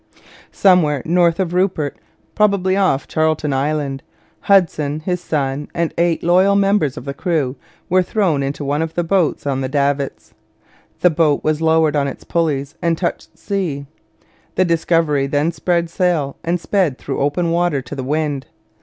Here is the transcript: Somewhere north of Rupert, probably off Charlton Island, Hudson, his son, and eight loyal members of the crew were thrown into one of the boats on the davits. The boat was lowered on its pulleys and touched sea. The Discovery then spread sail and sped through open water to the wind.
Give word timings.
Somewhere 0.51 1.03
north 1.05 1.39
of 1.39 1.53
Rupert, 1.53 1.95
probably 2.33 2.75
off 2.75 3.07
Charlton 3.07 3.53
Island, 3.53 4.01
Hudson, 4.39 5.01
his 5.01 5.21
son, 5.21 5.67
and 5.75 5.93
eight 5.95 6.23
loyal 6.23 6.55
members 6.55 6.97
of 6.97 7.05
the 7.05 7.13
crew 7.13 7.55
were 7.87 8.01
thrown 8.01 8.41
into 8.41 8.65
one 8.65 8.81
of 8.81 8.95
the 8.95 9.03
boats 9.03 9.45
on 9.45 9.61
the 9.61 9.69
davits. 9.69 10.33
The 11.01 11.11
boat 11.11 11.43
was 11.43 11.61
lowered 11.61 11.95
on 11.95 12.07
its 12.07 12.23
pulleys 12.23 12.73
and 12.81 12.97
touched 12.97 13.37
sea. 13.37 13.85
The 14.55 14.65
Discovery 14.65 15.27
then 15.27 15.51
spread 15.51 15.87
sail 15.87 16.35
and 16.43 16.59
sped 16.59 16.97
through 16.97 17.19
open 17.19 17.51
water 17.51 17.83
to 17.83 17.93
the 17.95 18.03
wind. 18.03 18.47